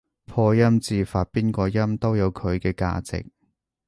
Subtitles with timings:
[0.25, 3.23] 破音字發邊個音都有佢嘅價值